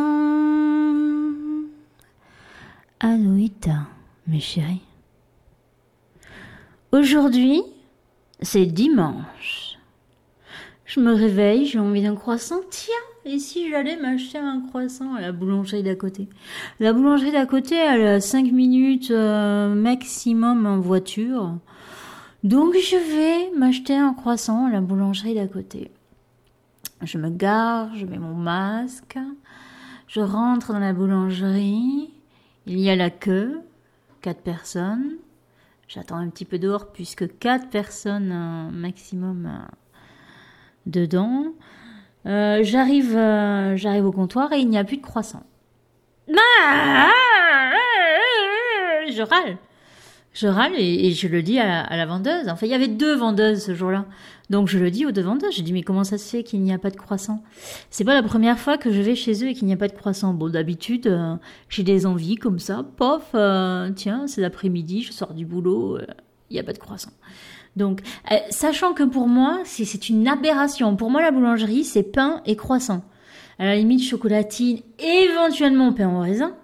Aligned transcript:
Aloïta, 3.00 3.88
mes 4.28 4.40
chéris. 4.40 4.84
Aujourd'hui, 6.92 7.64
c'est 8.40 8.68
dimanche. 8.68 9.80
Je 10.86 11.00
me 11.00 11.12
réveille, 11.12 11.66
j'ai 11.66 11.80
envie 11.80 12.04
d'un 12.04 12.14
croissant. 12.14 12.60
Tiens, 12.70 12.94
et 13.26 13.40
si 13.40 13.68
j'allais 13.72 13.98
m'acheter 13.98 14.38
un 14.38 14.62
croissant 14.62 15.16
à 15.16 15.22
la 15.22 15.32
boulangerie 15.32 15.82
d'à 15.82 15.96
côté 15.96 16.30
La 16.80 16.94
boulangerie 16.94 17.32
d'à 17.32 17.48
côté, 17.48 17.74
elle 17.74 18.06
a 18.06 18.22
5 18.22 18.52
minutes 18.52 19.10
euh, 19.10 19.74
maximum 19.74 20.68
en 20.68 20.80
voiture. 20.80 21.58
Donc 22.44 22.76
je 22.76 22.96
vais 22.96 23.58
m'acheter 23.58 23.96
un 23.96 24.14
croissant 24.14 24.68
à 24.68 24.70
la 24.70 24.82
boulangerie 24.82 25.34
d'à 25.34 25.48
côté. 25.48 25.90
Je 27.02 27.18
me 27.18 27.30
gare, 27.30 27.96
je 27.96 28.06
mets 28.06 28.18
mon 28.18 28.34
masque, 28.34 29.18
je 30.08 30.20
rentre 30.20 30.74
dans 30.74 30.80
la 30.80 30.94
boulangerie, 30.94 32.12
il 32.66 32.80
y 32.80 32.90
a 32.90 32.96
la 32.96 33.10
queue, 33.10 33.62
quatre 34.22 34.42
personnes. 34.42 35.18
J'attends 35.88 36.18
un 36.18 36.30
petit 36.30 36.46
peu 36.46 36.60
dehors 36.60 36.92
puisque 36.92 37.38
quatre 37.40 37.70
personnes 37.70 38.32
euh, 38.32 38.72
maximum 38.72 39.46
euh, 39.46 39.60
dedans. 40.86 41.46
Euh, 42.26 42.60
j'arrive, 42.64 43.14
j'arrive 43.76 44.06
au 44.06 44.12
comptoir 44.12 44.52
et 44.52 44.60
il 44.60 44.70
n'y 44.70 44.78
a 44.78 44.84
plus 44.84 44.98
de 44.98 45.02
croissant. 45.02 45.44
Je 49.08 49.22
râle 49.22 49.58
je 50.34 50.48
râle 50.48 50.74
et, 50.78 51.12
je 51.12 51.28
le 51.28 51.42
dis 51.42 51.58
à, 51.60 51.96
la 51.96 52.06
vendeuse. 52.06 52.48
Enfin, 52.48 52.68
il 52.68 52.70
y 52.70 52.76
avait 52.76 52.88
deux 52.88 53.16
vendeuses 53.16 53.64
ce 53.64 53.74
jour-là. 53.74 54.06
Donc 54.50 54.68
je 54.68 54.78
le 54.78 54.92
dis 54.92 55.06
aux 55.06 55.12
deux 55.12 55.22
vendeuses. 55.22 55.56
Je 55.56 55.62
dis 55.62 55.74
mais 55.74 55.82
comment 55.82 56.04
ça 56.04 56.18
se 56.18 56.30
fait 56.30 56.44
qu'il 56.44 56.62
n'y 56.62 56.72
a 56.72 56.78
pas 56.78 56.92
de 56.92 56.96
croissant? 56.96 57.44
C'est 57.90 58.04
pas 58.04 58.14
la 58.14 58.24
première 58.24 58.60
fois 58.60 58.78
que 58.78 58.92
je 58.92 59.02
vais 59.02 59.16
chez 59.16 59.44
eux 59.44 59.50
et 59.50 59.54
qu'il 59.54 59.68
n'y 59.68 59.74
a 59.74 59.78
pas 59.78 59.88
de 59.88 59.94
croissant. 59.94 60.34
Bon, 60.34 60.50
d'habitude, 60.50 61.08
euh, 61.08 61.36
j'ai 61.70 61.84
des 61.84 62.06
envies 62.06 62.36
comme 62.36 62.60
ça. 62.60 62.86
Pof, 62.98 63.24
euh, 63.34 63.90
tiens, 63.96 64.28
c'est 64.28 64.42
l'après-midi, 64.42 65.02
je 65.02 65.12
sors 65.12 65.34
du 65.34 65.46
boulot, 65.46 65.98
euh, 65.98 66.06
il 66.50 66.54
n'y 66.54 66.60
a 66.60 66.64
pas 66.64 66.74
de 66.74 66.78
croissant. 66.78 67.12
Donc, 67.76 68.02
sachant 68.50 68.94
que 68.94 69.04
pour 69.04 69.28
moi, 69.28 69.62
c'est 69.64 70.10
une 70.10 70.28
aberration. 70.28 70.96
Pour 70.96 71.12
moi, 71.12 71.22
la 71.22 71.30
boulangerie, 71.30 71.84
c'est 71.84 72.04
pain 72.04 72.42
et 72.46 72.56
croissant. 72.56 73.04
À 73.60 73.66
la 73.66 73.76
limite, 73.76 74.04
chocolatine, 74.04 74.80
éventuellement 74.98 75.94
pain 75.94 76.10
au 76.10 76.20
raisin. 76.20 76.56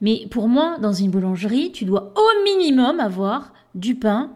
Mais 0.00 0.26
pour 0.30 0.48
moi, 0.48 0.78
dans 0.80 0.92
une 0.92 1.10
boulangerie, 1.10 1.72
tu 1.72 1.84
dois 1.84 2.12
au 2.16 2.44
minimum 2.44 3.00
avoir 3.00 3.52
du 3.74 3.94
pain 3.94 4.30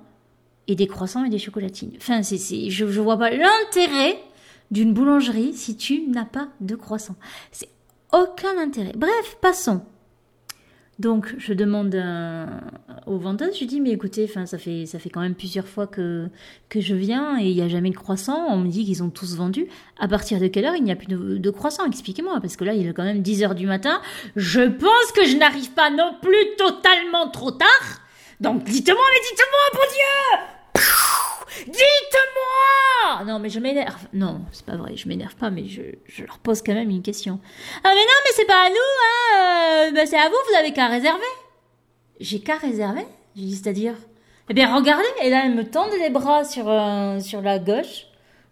et 0.68 0.74
des 0.74 0.86
croissants 0.86 1.24
et 1.24 1.30
des 1.30 1.38
chocolatines. 1.38 1.92
Enfin, 1.96 2.22
c'est, 2.22 2.70
je, 2.70 2.86
je 2.86 3.00
vois 3.00 3.16
pas 3.18 3.30
l'intérêt 3.30 4.18
d'une 4.70 4.92
boulangerie 4.92 5.52
si 5.52 5.76
tu 5.76 6.08
n'as 6.08 6.24
pas 6.24 6.48
de 6.60 6.74
croissants. 6.74 7.16
C'est 7.50 7.68
aucun 8.12 8.58
intérêt. 8.58 8.92
Bref, 8.96 9.36
passons. 9.40 9.82
Donc, 11.02 11.34
je 11.36 11.52
demande 11.52 12.00
au 13.06 13.18
vendeuse, 13.18 13.54
je 13.54 13.58
lui 13.58 13.66
dis, 13.66 13.80
mais 13.80 13.90
écoutez, 13.90 14.24
enfin, 14.30 14.46
ça 14.46 14.56
fait, 14.56 14.86
ça 14.86 15.00
fait 15.00 15.10
quand 15.10 15.20
même 15.20 15.34
plusieurs 15.34 15.66
fois 15.66 15.88
que, 15.88 16.28
que 16.68 16.80
je 16.80 16.94
viens 16.94 17.40
et 17.40 17.48
il 17.50 17.56
n'y 17.56 17.60
a 17.60 17.66
jamais 17.66 17.90
de 17.90 17.96
croissant. 17.96 18.46
On 18.48 18.58
me 18.58 18.68
dit 18.68 18.84
qu'ils 18.84 19.02
ont 19.02 19.10
tous 19.10 19.34
vendu. 19.34 19.66
À 19.98 20.06
partir 20.06 20.38
de 20.38 20.46
quelle 20.46 20.64
heure 20.64 20.76
il 20.76 20.84
n'y 20.84 20.92
a 20.92 20.96
plus 20.96 21.08
de, 21.08 21.38
de 21.38 21.50
croissant? 21.50 21.84
Expliquez-moi, 21.86 22.38
parce 22.40 22.54
que 22.54 22.62
là, 22.62 22.74
il 22.74 22.86
est 22.86 22.92
quand 22.92 23.02
même 23.02 23.20
10 23.20 23.42
heures 23.42 23.56
du 23.56 23.66
matin. 23.66 24.00
Je 24.36 24.60
pense 24.60 25.12
que 25.16 25.26
je 25.26 25.36
n'arrive 25.36 25.72
pas 25.72 25.90
non 25.90 26.14
plus 26.22 26.54
totalement 26.56 27.28
trop 27.30 27.50
tard. 27.50 28.00
Donc, 28.38 28.62
dites-moi, 28.62 29.04
mais 29.12 29.28
dites-moi, 29.28 29.60
bon 29.72 29.88
Dieu 29.90 30.61
Dites-moi 31.66 33.24
Non, 33.24 33.38
mais 33.38 33.48
je 33.48 33.60
m'énerve. 33.60 34.06
Non, 34.12 34.42
c'est 34.52 34.64
pas 34.64 34.76
vrai, 34.76 34.96
je 34.96 35.08
m'énerve 35.08 35.34
pas, 35.36 35.50
mais 35.50 35.66
je, 35.66 35.82
je, 36.06 36.24
leur 36.24 36.38
pose 36.38 36.62
quand 36.62 36.74
même 36.74 36.90
une 36.90 37.02
question. 37.02 37.40
Ah, 37.84 37.90
mais 37.94 38.00
non, 38.00 38.18
mais 38.24 38.30
c'est 38.34 38.46
pas 38.46 38.66
à 38.66 38.68
nous, 38.68 38.76
hein 38.76 39.88
euh, 39.88 39.92
bah, 39.92 40.06
C'est 40.06 40.18
à 40.18 40.28
vous, 40.28 40.36
vous 40.50 40.58
avez 40.58 40.72
qu'à 40.72 40.88
réserver. 40.88 41.22
J'ai 42.20 42.40
qu'à 42.40 42.56
réserver 42.56 43.06
J'ai 43.36 43.42
dit, 43.42 43.56
c'est-à-dire 43.56 43.94
Eh 44.48 44.54
bien, 44.54 44.74
regardez 44.74 45.04
Et 45.22 45.30
là, 45.30 45.42
elle 45.44 45.54
me 45.54 45.64
tend 45.64 45.86
les 46.00 46.10
bras 46.10 46.44
sur, 46.44 46.68
euh, 46.68 47.20
sur 47.20 47.42
la 47.42 47.58
gauche. 47.58 48.06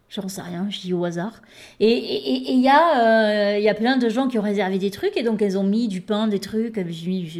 J'en 0.08 0.26
sais 0.28 0.42
rien, 0.42 0.66
je 0.70 0.80
dis 0.80 0.92
au 0.92 1.04
hasard. 1.04 1.40
Et 1.78 1.96
il 2.48 2.58
et, 2.58 2.62
y, 2.62 2.68
a, 2.68 3.56
il 3.58 3.62
y 3.62 3.68
a 3.68 3.74
plein 3.74 3.96
de 3.96 4.08
gens 4.08 4.26
qui 4.26 4.40
ont 4.40 4.42
réservé 4.42 4.78
des 4.78 4.90
trucs, 4.90 5.16
et 5.16 5.22
donc 5.22 5.40
elles 5.40 5.56
ont 5.56 5.62
mis 5.62 5.86
du 5.86 6.00
pain, 6.00 6.26
des 6.26 6.40
trucs. 6.40 6.74
J'ai 6.88 7.08
mis 7.08 7.30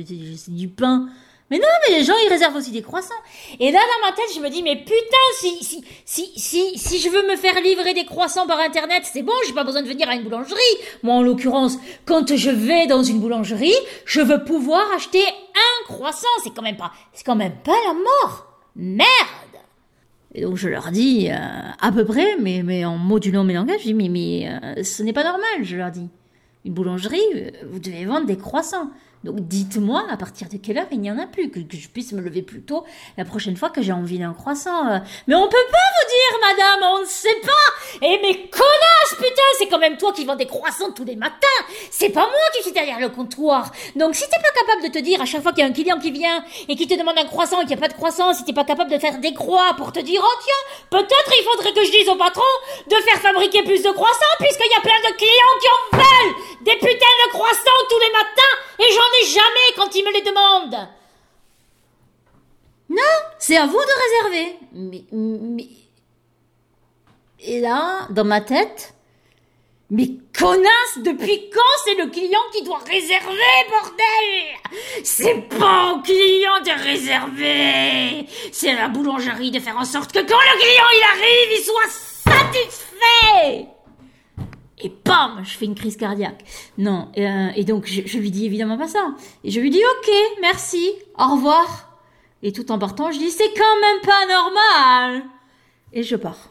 du 0.49 0.69
pain 0.69 1.09
mais 1.51 1.59
non, 1.59 1.67
mais 1.89 1.99
les 1.99 2.05
gens, 2.05 2.15
ils 2.25 2.29
réservent 2.29 2.57
aussi 2.57 2.71
des 2.71 2.83
croissants. 2.83 3.15
Et 3.59 3.73
là, 3.73 3.81
dans 3.81 4.09
ma 4.09 4.15
tête, 4.15 4.33
je 4.35 4.41
me 4.41 4.49
dis, 4.49 4.63
mais 4.63 4.77
putain, 4.77 4.95
si, 5.39 5.65
si, 5.65 5.85
si, 6.05 6.33
si, 6.37 6.79
si 6.79 6.99
je 7.01 7.09
veux 7.09 7.27
me 7.29 7.37
faire 7.37 7.61
livrer 7.61 7.93
des 7.93 8.05
croissants 8.05 8.47
par 8.47 8.61
Internet, 8.61 9.03
c'est 9.13 9.23
bon, 9.23 9.33
j'ai 9.47 9.53
pas 9.53 9.65
besoin 9.65 9.83
de 9.83 9.89
venir 9.89 10.09
à 10.09 10.15
une 10.15 10.23
boulangerie. 10.23 10.61
Moi, 11.03 11.15
en 11.15 11.23
l'occurrence, 11.23 11.79
quand 12.05 12.37
je 12.37 12.51
vais 12.51 12.87
dans 12.87 13.03
une 13.03 13.19
boulangerie, 13.19 13.75
je 14.05 14.21
veux 14.21 14.45
pouvoir 14.45 14.85
acheter 14.95 15.23
un 15.27 15.85
croissant. 15.93 16.29
C'est 16.45 16.55
quand 16.55 16.63
même 16.63 16.77
pas, 16.77 16.93
c'est 17.13 17.25
quand 17.25 17.37
même 17.37 17.57
pas 17.65 17.77
la 17.87 17.95
mort. 17.95 18.47
Merde! 18.77 19.07
Et 20.33 20.43
donc 20.43 20.57
je 20.57 20.69
leur 20.69 20.93
dis 20.93 21.29
euh, 21.29 21.35
à 21.81 21.91
peu 21.91 22.05
près, 22.05 22.37
mais, 22.39 22.63
mais 22.63 22.85
en 22.85 22.97
modulant 22.97 23.43
mes 23.43 23.55
langages, 23.55 23.81
je 23.81 23.87
dis 23.87 23.95
mais, 23.95 24.09
mais 24.09 24.49
euh, 24.49 24.85
ce 24.85 25.03
n'est 25.03 25.13
pas 25.13 25.25
normal, 25.25 25.65
je 25.65 25.77
leur 25.77 25.91
dis. 25.91 26.09
Une 26.65 26.75
boulangerie, 26.75 27.21
euh, 27.35 27.51
vous 27.71 27.79
devez 27.79 28.05
vendre 28.05 28.27
des 28.27 28.37
croissants. 28.37 28.91
Donc 29.23 29.37
dites-moi 29.41 30.07
à 30.11 30.17
partir 30.17 30.49
de 30.49 30.57
quelle 30.57 30.79
heure 30.79 30.87
il 30.91 31.01
n'y 31.01 31.11
en 31.11 31.19
a 31.19 31.27
plus, 31.27 31.51
que, 31.51 31.61
je 31.61 31.89
puisse 31.89 32.13
me 32.13 32.23
lever 32.23 32.41
plus 32.41 32.63
tôt 32.63 32.85
la 33.19 33.27
prochaine 33.27 33.55
fois 33.55 33.69
que 33.69 33.83
j'ai 33.83 33.93
envie 33.93 34.19
d'un 34.19 34.33
croissant. 34.33 34.89
Euh. 34.89 34.99
Mais 35.27 35.35
on 35.35 35.47
peut 35.47 35.67
pas 35.71 35.79
vous 35.97 36.09
dire, 36.09 36.49
madame, 36.49 36.91
on 36.95 37.01
ne 37.01 37.05
sait 37.05 37.41
pas. 37.45 38.07
Et 38.07 38.19
mes 38.23 38.49
connasses, 38.49 39.17
putain, 39.17 39.43
c'est 39.59 39.67
quand 39.69 39.79
même 39.79 39.99
toi 39.99 40.13
qui 40.15 40.25
vends 40.25 40.37
des 40.37 40.47
croissants 40.47 40.91
tous 40.93 41.05
les 41.05 41.17
matins. 41.17 41.37
C'est 41.91 42.09
pas 42.09 42.23
moi 42.23 42.47
qui 42.57 42.63
suis 42.63 42.73
derrière 42.73 42.99
le 42.99 43.11
comptoir. 43.11 43.73
Donc 43.95 44.15
si 44.15 44.25
t'es 44.25 44.41
pas 44.41 44.53
capable 44.59 44.89
de 44.89 44.99
te 44.99 45.05
dire 45.05 45.21
à 45.21 45.27
chaque 45.27 45.43
fois 45.43 45.53
qu'il 45.53 45.65
y 45.65 45.67
a 45.67 45.71
un 45.71 45.75
client 45.75 45.99
qui 45.99 46.13
vient 46.13 46.43
et 46.69 46.75
qui 46.75 46.87
te 46.87 46.95
demande 46.95 47.19
un 47.19 47.27
croissant 47.27 47.59
et 47.59 47.67
qu'il 47.67 47.77
n'y 47.77 47.83
a 47.83 47.89
pas 47.89 47.93
de 47.93 47.99
croissant, 47.99 48.33
si 48.33 48.45
t'es 48.45 48.55
pas 48.55 48.65
capable 48.65 48.91
de 48.91 48.99
faire 48.99 49.19
des 49.19 49.35
croix 49.35 49.75
pour 49.77 49.93
te 49.93 50.01
dire, 50.01 50.23
oh 50.25 50.39
tiens, 50.43 50.99
peut-être 50.99 51.33
il 51.39 51.45
faudrait 51.45 51.75
que 51.75 51.85
je 51.85 51.91
dise 51.91 52.09
au 52.09 52.17
patron 52.17 52.43
de 52.89 52.97
faire 52.97 53.21
fabriquer 53.21 53.63
plus 53.65 53.83
de 53.83 53.91
croissants 53.91 54.37
puisqu'il 54.39 54.71
y 54.71 54.79
a 54.79 54.81
plein 54.81 55.11
de 55.11 55.17
clients 55.17 55.57
qui 55.61 55.69
en 55.69 55.99
veulent 55.99 56.35
des 56.63 56.77
putains 56.77 57.17
de 57.27 57.31
croissants 57.33 57.85
tous 57.91 57.99
les 57.99 58.13
matins 58.13 58.57
et 58.81 58.93
j'en 58.93 59.11
ai 59.21 59.27
jamais 59.27 59.75
quand 59.77 59.95
ils 59.95 60.05
me 60.05 60.13
les 60.13 60.23
demandent. 60.23 60.89
C'est 63.39 63.57
à 63.57 63.67
vous 63.67 63.73
de 63.73 64.29
réserver. 64.31 64.57
Mais. 64.73 65.69
Et 67.43 67.61
là, 67.61 68.07
dans 68.11 68.25
ma 68.25 68.41
tête, 68.43 68.95
mais 69.91 70.09
connasse, 70.39 70.99
depuis 70.99 71.51
quand 71.51 71.61
c'est 71.85 71.95
le 71.95 72.11
client 72.11 72.41
qui 72.53 72.63
doit 72.63 72.79
réserver, 72.79 73.39
bordel? 73.69 75.03
C'est 75.03 75.49
pas 75.49 75.95
au 75.95 76.03
client 76.03 76.61
de 76.65 76.85
réserver 76.85 78.27
C'est 78.53 78.71
à 78.71 78.83
la 78.83 78.89
boulangerie 78.89 79.51
de 79.51 79.59
faire 79.59 79.79
en 79.79 79.85
sorte 79.85 80.13
que 80.13 80.21
quand 80.21 80.39
le 80.39 80.59
client 80.59 80.85
il 80.95 81.03
arrive, 81.19 81.59
il 81.59 81.65
soit 81.65 82.31
satisfait 82.31 83.69
et 84.83 84.93
bam, 85.05 85.43
je 85.45 85.59
fais 85.59 85.67
une 85.67 85.75
crise 85.75 85.97
cardiaque. 85.97 86.43
Non, 86.79 87.09
et, 87.15 87.27
euh, 87.29 87.63
donc 87.65 87.87
je, 87.87 88.19
lui 88.19 88.31
dis 88.31 88.47
évidemment 88.47 88.79
pas 88.79 88.89
ça. 88.89 89.15
Et 89.45 89.51
je 89.51 89.61
lui 89.61 89.71
dis 89.71 89.83
ok, 89.85 90.13
merci, 90.41 90.91
au 91.19 91.35
revoir. 91.35 91.90
Et 92.43 92.53
tout 92.53 92.73
en 92.73 92.79
partant, 92.79 93.13
je 93.13 93.19
dis 93.19 93.31
c'est 93.31 93.53
quand 93.55 93.81
même 93.81 94.01
pas 94.03 94.27
normal. 94.27 95.23
Et 95.93 96.03
je 96.03 96.17
pars. 96.17 96.51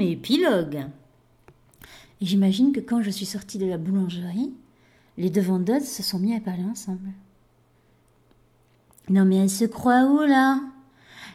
Épilogue. 0.00 0.86
Et 2.20 2.26
j'imagine 2.26 2.72
que 2.72 2.80
quand 2.80 3.02
je 3.02 3.10
suis 3.10 3.26
sortie 3.26 3.58
de 3.58 3.66
la 3.66 3.78
boulangerie, 3.78 4.52
les 5.18 5.30
deux 5.30 5.40
vendeuses 5.40 5.88
se 5.88 6.02
sont 6.02 6.18
mis 6.18 6.36
à 6.36 6.40
parler 6.40 6.64
ensemble. 6.64 7.10
Non 9.08 9.24
mais 9.24 9.36
elle 9.36 9.50
se 9.50 9.64
croit 9.64 10.04
où 10.04 10.20
là? 10.20 10.60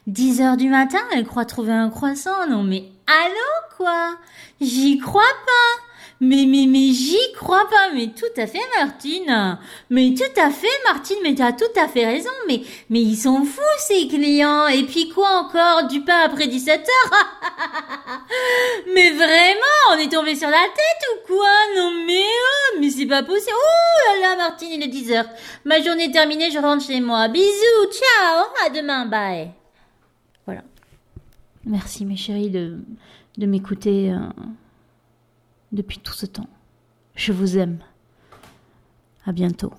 10 0.08 0.42
heures 0.42 0.58
du 0.58 0.70
matin, 0.70 1.00
elle 1.14 1.26
croit 1.26 1.46
trouver 1.46 1.74
un 1.74 1.90
croissant. 1.90 2.48
Non 2.50 2.64
mais 2.64 2.90
allô 3.08 3.76
quoi? 3.78 4.18
J'y 4.60 4.98
crois 4.98 5.22
pas. 5.22 5.81
Mais 6.22 6.46
mais 6.48 6.68
mais 6.68 6.94
j'y 6.94 7.18
crois 7.36 7.68
pas. 7.70 7.94
Mais 7.94 8.08
tout 8.08 8.40
à 8.40 8.48
fait 8.48 8.62
Martine. 8.78 9.58
Mais 9.90 10.14
tout 10.14 10.40
à 10.40 10.50
fait 10.50 10.68
Martine. 10.86 11.18
Mais 11.24 11.36
t'as 11.36 11.52
tout 11.52 11.74
à 11.78 11.88
fait 11.88 12.06
raison. 12.06 12.30
Mais 12.48 12.62
mais 12.90 13.02
ils 13.02 13.18
sont 13.18 13.44
fous 13.44 13.62
ces 13.80 14.08
clients. 14.08 14.68
Et 14.68 14.84
puis 14.84 15.10
quoi 15.10 15.42
encore? 15.42 15.88
Du 15.88 16.02
pain 16.02 16.22
après 16.24 16.48
17 16.48 16.80
heures? 16.80 17.18
Mais 18.94 19.12
vraiment, 19.12 19.92
on 19.92 19.98
est 19.98 20.12
tombé 20.12 20.36
sur 20.36 20.50
la 20.50 20.54
tête 20.54 21.08
ou 21.14 21.28
quoi? 21.28 21.50
Non 21.76 21.92
mais 22.06 22.22
oh, 22.24 22.78
mais 22.80 22.90
c'est 22.90 23.06
pas 23.06 23.24
possible. 23.24 23.52
Oh 23.54 24.22
là 24.22 24.30
là 24.30 24.36
Martine, 24.38 24.70
il 24.72 24.84
est 24.84 24.88
10 24.88 25.12
heures. 25.12 25.30
Ma 25.66 25.82
journée 25.82 26.06
est 26.06 26.12
terminée, 26.12 26.50
je 26.52 26.60
rentre 26.60 26.86
chez 26.86 27.02
moi. 27.02 27.28
Bisous, 27.28 27.92
ciao, 27.92 28.46
à 28.66 28.70
demain, 28.70 29.06
bye. 29.06 29.52
Merci 31.66 32.06
mes 32.06 32.16
chéris 32.16 32.50
de, 32.50 32.80
de 33.38 33.46
m'écouter 33.46 34.12
euh, 34.12 34.18
depuis 35.72 36.00
tout 36.00 36.14
ce 36.14 36.26
temps. 36.26 36.50
Je 37.16 37.32
vous 37.32 37.58
aime. 37.58 37.80
À 39.26 39.32
bientôt. 39.32 39.74